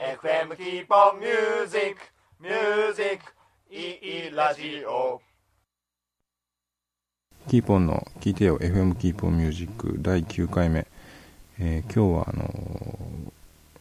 [0.00, 2.00] FM キーポンミュージック
[2.40, 3.34] ミュージック
[3.70, 5.20] いいラジオ
[7.48, 10.86] キーポンの聞いてよ FM キーポンミュージック第9回目、
[11.58, 12.44] えー今日はあの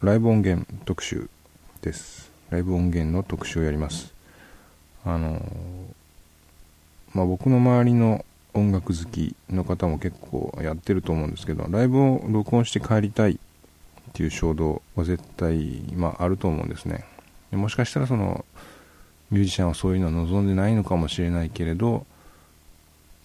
[0.01, 1.29] ーライブ音源特集
[1.81, 2.29] です。
[2.49, 4.13] ライブ音源の特集をやります。
[5.05, 5.41] あのー
[7.13, 13.39] まあ僕の周りの音楽好きの方も結構やってると思うんですけどライブを録音して帰りたい
[14.09, 17.05] っていう衝動は絶対、まあ、あると思うんですね。
[17.51, 18.45] でもしかしたらその
[19.31, 22.05] ミュージシャンはそういうのは望んでないのかもしれないけれど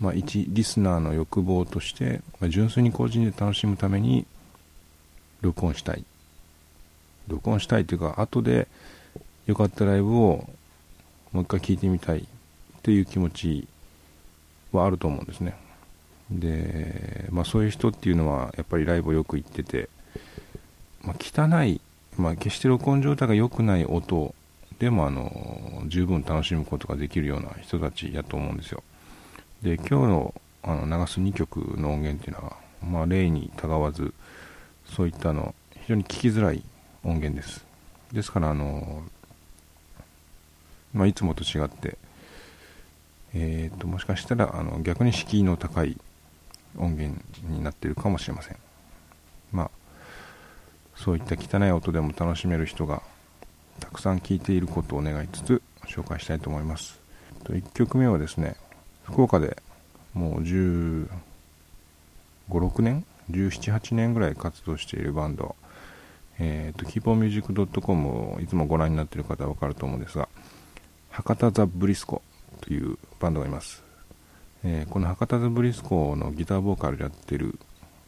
[0.01, 4.27] まあ、一リスナーの欲望として、まあ、純粋に個人で楽しむために
[5.41, 6.05] 録音したい。
[7.29, 8.69] 録音したいというか後で
[9.47, 10.49] 良かったライブを
[11.33, 12.19] もう一回聴いてみたい。
[12.19, 12.27] っ
[12.85, 13.67] ていう気持ち
[14.73, 15.57] はあると思うんですね。
[16.31, 19.89] で、まあ、そういう人っていうのはやっぱりライブをよく行ってて、
[21.07, 21.81] まあ、汚い、
[22.17, 24.35] まあ、決して録音状態が良くない音
[24.79, 28.83] でもあの十分楽しむことができるような人たちやと思うんですよ。
[29.63, 34.15] で今日のあの流す2曲の音源っていうのは、まあ、例にたがわず
[34.87, 36.63] そういったの非常に聞きづらい
[37.05, 37.65] 音源です。
[38.13, 39.03] ですからあの、
[40.95, 41.99] まあ、いつもと違って、
[43.35, 45.99] えー、ともしかしたらあの逆に敷居の高い
[46.79, 48.57] 音源になっているかもしれません。
[49.53, 49.71] まあ
[50.97, 53.03] そういった汚い音でも楽しめる人が
[53.81, 57.01] たくさん聴いていることを願いつつ紹介したいと思います。
[57.45, 58.57] と1曲目はですね
[59.05, 59.57] 福岡で
[60.15, 61.09] もう1
[62.49, 65.57] 5 6年1718年ぐらい活動しているバンド
[66.39, 70.29] えー、とキーポーミュージック .com をいつもご覧になっている方は分かると思うんですが
[71.11, 72.23] 博多ザ・ブリスコ
[72.61, 73.85] というバンドがいます、
[74.65, 77.59] えーこの博多ザ・ブリスコのギターボーカルでやってる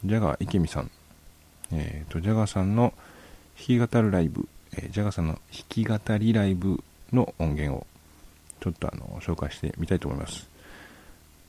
[0.05, 0.91] ジャガー池美さん、
[1.73, 2.93] えー、とジャガーさんの
[3.57, 7.87] 弾き語るライブ、えージャガーさんの弾き語りライブの音源を
[8.61, 10.49] ちょっとあの紹介してみたいと思います。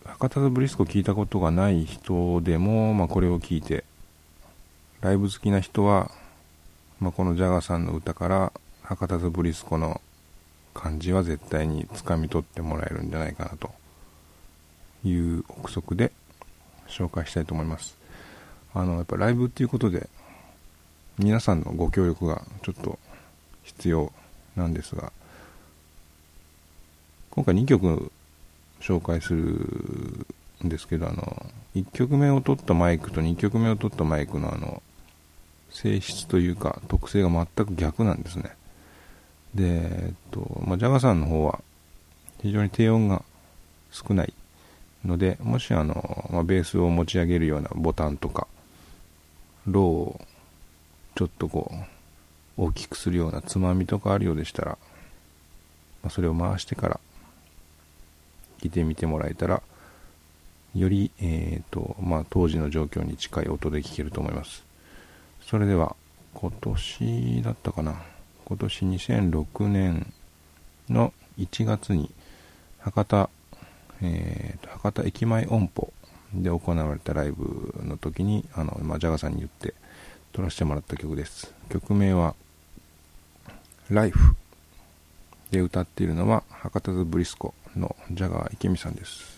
[0.08, 3.84] 博多ザ・ブリスコ聞いたことがない人でも、まあ、これを聞いて
[5.02, 6.12] ライブ好きな人は、
[7.02, 8.54] まあ、このジャガーさんの歌から
[8.84, 10.00] 博多ザ・ブリスコの
[10.74, 13.72] 感じは絶対に掴み取ってもらえるんじゃないかなと
[15.04, 16.12] いう憶測で
[16.88, 17.97] 紹介したいと思います。
[18.78, 20.08] あのやっぱライブっていうことで
[21.18, 23.00] 皆さんのご協力がちょっと
[23.64, 24.12] 必要
[24.56, 25.12] なんですが
[27.32, 28.12] 今回2曲
[28.80, 30.26] 紹介する
[30.64, 31.46] んですけどあの
[31.76, 34.82] 1曲目を取ったマイクと2曲目を取ったマイクのあの
[35.72, 38.52] 性質というか特性が全く逆なんですね。
[39.54, 41.62] で、えっとまあ、ジャガさんの方は
[42.42, 43.24] 非常に低音が
[43.92, 44.34] 少ない
[45.04, 48.48] のでもしあの、まあ、ベースを持ち上げるようなボタンとか
[49.68, 50.22] ローを
[51.16, 51.72] ちょっとこ
[52.58, 54.78] う大きくするようなつまみとかあるようでしたら、
[56.04, 57.00] まあ、それを回してから
[58.60, 59.62] 聞いてみてもらえたら
[60.76, 64.64] より、えーとまあ、当時の状況に近い音で聴けると思います。
[65.46, 65.96] それでは
[66.34, 67.96] 今年だったかな。
[68.46, 70.14] 今年2006年
[70.90, 72.12] の1月に
[72.80, 73.30] 博多、
[74.02, 75.92] えーと博多駅前音歩
[76.44, 79.74] で行われたライブの時にあの、まあ、ジャガさんに言って
[80.34, 81.54] 撮らせてもらった曲です。
[81.70, 82.36] 曲名は
[83.90, 84.20] 「Life」
[85.52, 89.37] で歌っているのは博多ズブリスコのジャガー池美さんです。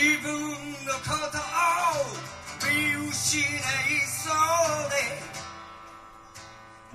[0.00, 1.50] 自分のことを
[2.70, 2.70] 見
[3.10, 3.42] 失い
[4.06, 4.86] そう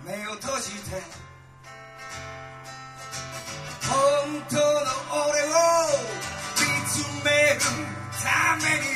[0.08, 1.04] で目を閉じて
[3.82, 3.92] 本
[4.50, 4.62] 当の
[5.28, 5.52] 俺を
[6.56, 7.60] 見つめる
[8.24, 8.88] ために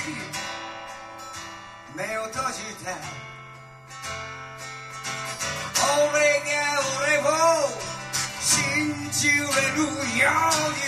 [1.94, 2.96] 目を閉じて
[5.84, 6.16] 俺
[6.48, 6.56] が
[6.98, 7.30] 俺を
[8.40, 8.56] 信
[9.12, 10.32] じれるよ
[10.64, 10.87] うに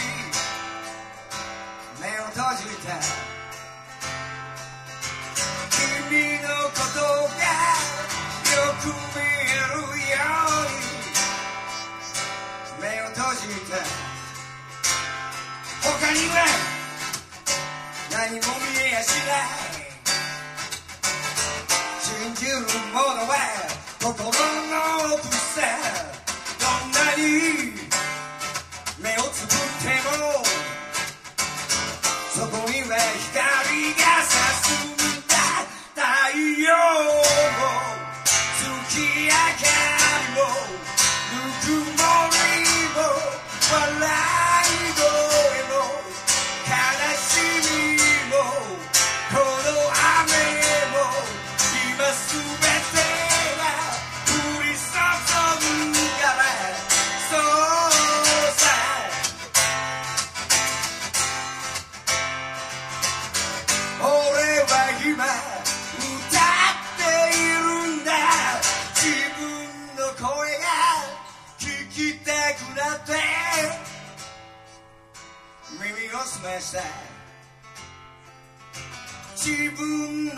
[16.27, 16.45] は
[18.11, 19.69] 何も見えやしない。
[22.01, 22.51] 信じる
[22.93, 23.33] ものは
[24.01, 25.61] 心の奥さ
[26.59, 27.23] どんなに
[29.01, 30.43] 目をつぶっても
[32.33, 34.31] そこには光が差
[34.63, 35.33] すんだ。
[35.95, 36.01] 太
[36.61, 37.28] 陽。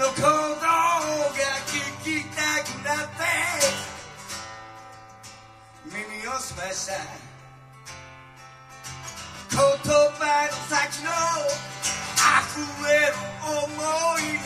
[0.01, 0.57] の鼓動が
[1.67, 3.21] 聞きたくなって
[5.85, 6.93] 耳を澄ました
[9.51, 11.09] 言葉の先の
[12.17, 13.13] 溢れる
[13.43, 14.41] 想いに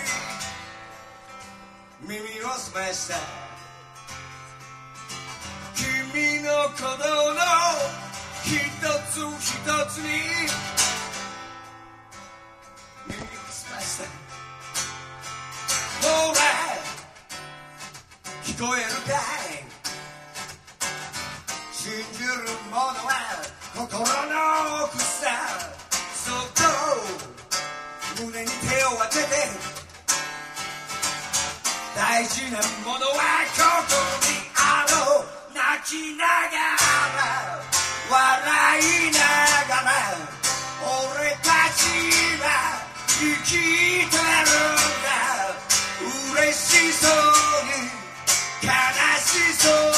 [2.02, 3.16] 耳を澄ました
[5.74, 7.40] 君の鼓動の
[8.44, 8.52] 一
[9.10, 9.56] つ一
[9.90, 10.85] つに
[18.44, 19.13] 聞こえるか
[19.51, 19.62] い?
[21.72, 22.30] 信じる
[22.69, 23.44] 者は
[23.75, 24.06] 心の
[24.86, 25.30] 奥さ
[26.16, 26.33] そっ
[28.18, 28.51] と胸に手
[28.86, 29.30] を当てて
[31.95, 33.12] 大事なものは
[33.56, 33.94] ここ
[34.25, 36.25] にあろう泣きなが
[37.16, 37.21] ら
[38.10, 39.12] 笑い?
[39.12, 39.19] な
[39.69, 39.88] がら
[41.19, 41.45] 俺た
[41.75, 41.80] ち
[42.42, 42.44] は
[43.07, 44.10] 生きてるん
[45.04, 45.15] だ
[46.38, 47.12] 嬉しそう
[47.66, 48.70] に悲
[49.20, 49.96] しそ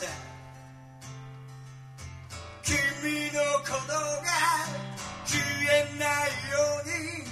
[0.00, 0.08] した
[2.62, 4.28] 君のことが
[5.26, 7.30] 消えないように。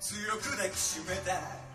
[0.00, 1.65] 強く抱きしめた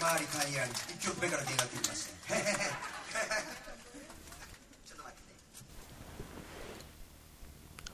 [0.00, 2.42] 回りカニアに1曲目から弦楽器いきますねへへへ
[4.86, 5.30] ちょっと待って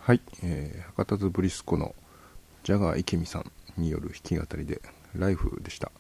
[0.00, 1.94] はい、えー博多ズブリスコの
[2.64, 4.80] ジャガー池美さんによる弾き語りで
[5.14, 5.92] 「ライフでした。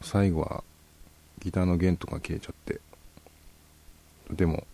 [0.00, 0.64] 最後は
[1.38, 2.80] ギターの弦とか消えちゃって
[4.30, 4.66] でも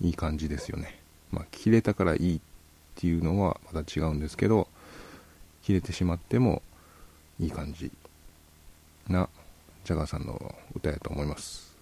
[0.00, 0.98] いい感じですよね。
[1.30, 2.40] まあ切れたからいいっ
[2.94, 4.68] ていうのはまた違うんですけど
[5.62, 6.62] 切れてしまっても
[7.38, 7.90] いい感じ。
[9.08, 9.28] な
[9.84, 11.76] ジャガーさんの歌やと思います。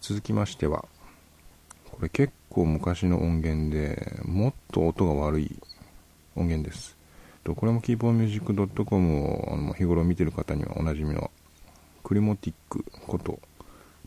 [0.00, 0.84] 続きましては
[1.90, 5.58] これ結構昔の音源でもっと音が悪い
[6.36, 6.96] 音源です。
[7.44, 11.30] これもキーボーミュージック .com を日頃見てる方にはおなじみの
[12.04, 13.40] クリモティックこと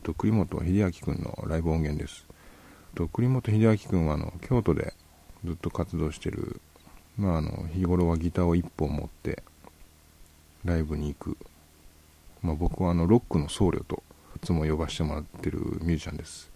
[0.03, 2.25] と栗本秀明くんのライブ音源です。
[2.95, 4.93] と栗本秀明くんはあの京都で
[5.43, 6.61] ずっと活動してる
[7.17, 9.43] まああの日頃はギターを1本持って
[10.65, 11.37] ライブに行く。
[12.41, 14.03] まあ僕はあのロックの僧侶と
[14.35, 16.51] いつも呼ばせてもらってるミュージシャンです。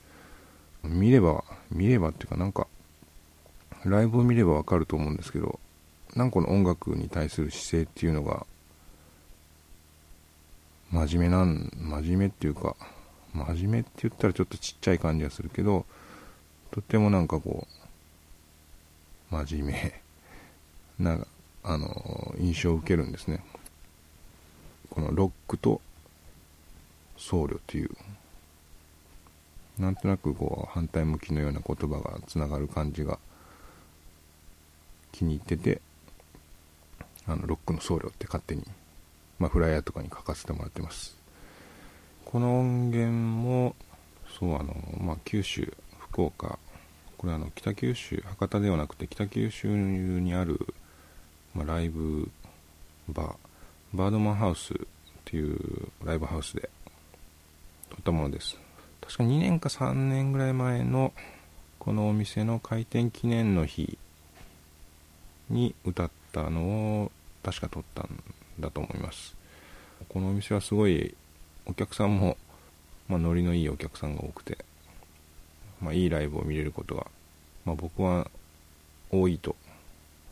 [0.84, 2.68] 見れば見ればっていうかなんか
[3.86, 5.60] ライブを見ればわかると思うんですけど
[6.16, 8.46] なんかこの音楽に対する姿勢っていうのが
[10.92, 12.76] 真面目なん真面目っていうか
[13.34, 15.86] 真面目って言ったらちょっとちっちゃい感じがするけど
[16.72, 17.68] とってもなんかこ
[19.32, 20.02] う真面目
[21.00, 21.26] な
[21.64, 23.44] あの印象を受けるんですね。
[24.96, 25.82] このロックと
[27.18, 27.90] 僧侶っていう
[29.78, 33.20] なんとなくこう反対向きのような言葉がつながる感じが
[35.12, 35.82] 気に入ってて
[37.28, 38.64] あのロックの僧侶って勝手に、
[39.38, 41.18] まあ、フライヤーとかに書かせてもらってます。
[42.24, 43.76] この音源も
[44.40, 46.58] そうあの、まあ、九州福岡
[47.18, 50.74] これあの北九州博多ではなくて北九州にある、
[51.54, 52.30] まあ、ライブ
[53.10, 53.36] バー
[53.96, 54.78] バードマンハウスっ
[55.24, 55.58] ていう
[56.04, 56.70] ライブハウスで
[57.90, 58.58] 撮ったものです。
[59.02, 61.14] 確か2年か3年ぐらい前の
[61.80, 63.98] このお店の開店記念の日
[65.50, 67.12] に歌ったのを
[67.42, 68.24] 確か撮ったん
[68.60, 69.36] だと思います。
[70.10, 71.16] このお店はすごい
[71.66, 72.36] お客さんも、
[73.08, 74.58] まあ、ノリのいいお客さんが多くて、
[75.80, 77.08] まあ、いいライブを見れることが、
[77.64, 78.30] まあ、僕は
[79.10, 79.56] 多いと、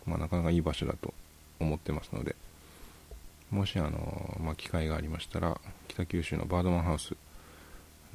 [0.05, 1.13] まあ、なかなかいい場所だと
[1.61, 2.35] 思ってますので
[3.53, 7.15] もしあの、まあ、機会がありましたら北九州のバードマンハウス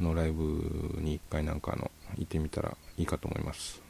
[0.00, 3.80] のライブに一回なんかあの行ってみたらいいかと思います。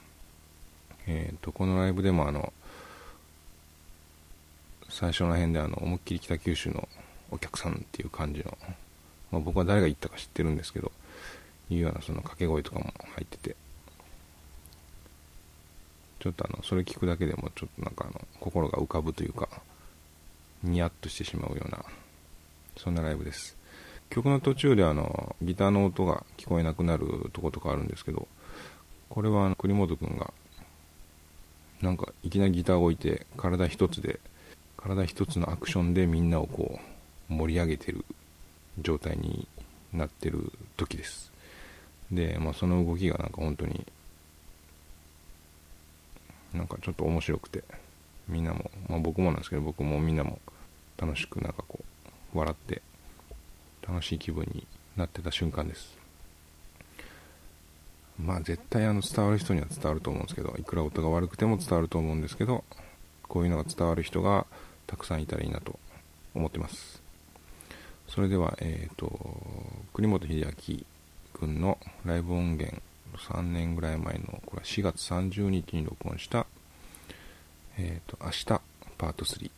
[1.07, 2.53] えっ、とこのライブでもあの
[4.91, 6.87] 最初の辺であの思いっきり北九州の
[7.31, 8.59] お客さんっていう感じの、
[9.33, 10.93] まあ、僕は誰が行ったか知ってるんですけど
[11.71, 13.57] いうようなその掛け声とかも入ってて
[16.21, 19.49] ちょっとあのそれ聞くだけでもちょっとなんかあの心が浮かぶというか
[20.63, 21.85] ニヤッとしてしまうような
[22.77, 23.57] そんなライブです。
[24.11, 28.27] 曲の途中であのギターの音が聞こえなくなるとことかあるんですけど
[29.11, 30.33] これはあの栗本君が
[31.83, 34.19] なんかいきなりギターを置いて体一つで
[34.77, 36.79] 体一つのアクションでみんなをこ
[37.31, 38.05] う盛り上げてる
[38.81, 39.47] 状態に
[39.93, 41.33] なってる時です。
[42.11, 43.87] で、まあ、その動きがなんか本当に
[46.55, 47.65] なんかちょっと面白くて。
[48.29, 50.39] みんなも、まあ、僕もなんですけど僕もみんなも
[50.97, 51.81] 楽しくなんかこ
[52.35, 52.83] う笑って
[53.87, 54.67] 楽しい気分に
[54.97, 55.97] なってた瞬間です。
[58.23, 62.65] まあ絶対あの伝わる人には伝わると思うんですけどいくら音が悪くても伝わると思うんですけど
[63.29, 64.45] こういうのが伝わる人が
[64.89, 65.79] たくさんいたらいいなと
[66.35, 67.01] 思ってます。
[68.09, 69.11] それではえっ、と
[69.95, 70.79] 栗本秀明
[71.35, 72.83] 君のライブ音源
[73.17, 76.47] 3年ぐらい前のこれは4月30日に録音した
[77.79, 78.45] えっ、と明日
[78.99, 79.51] パート3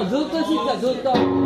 [0.00, 1.12] もうずっと知ったずっと「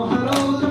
[0.00, 0.61] はい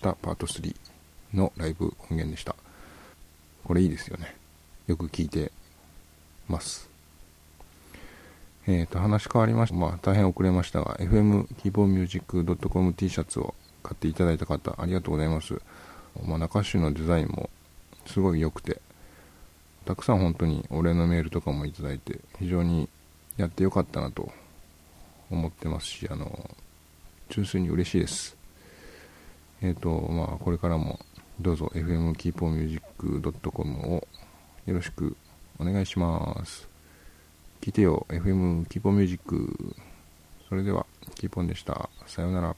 [0.00, 0.76] で「明日パート3」
[1.34, 2.54] のライブ音源でした。
[3.64, 4.36] これいいですよね。
[4.86, 5.50] よく聞いて
[6.48, 6.88] ます。
[8.66, 9.76] えーと話変わりました。
[9.76, 13.54] まあ大変遅れましたが FM キーボーミュージック .com T シャツを
[13.84, 15.54] 買っていただいた方ありがとうございます、
[16.24, 17.50] まあ、中州のデザインも
[18.06, 18.80] すごい良くて
[19.84, 22.88] たくさん本当にお礼のメールとかもいただいて非常に
[23.36, 24.32] やってよかったなと
[25.30, 26.50] 思ってますしあの
[27.28, 28.36] 純粋に嬉しいです。
[29.64, 31.00] えっ、と、まあ、これからも
[31.40, 34.06] どうぞ fmkeepmusic.com を
[34.66, 35.16] よろしく
[35.58, 36.68] お願いします。
[37.62, 39.74] 聞いてよ、FM キーポンミュージック。
[40.50, 41.88] それでは、キーポンでした。
[42.04, 42.54] さようなら。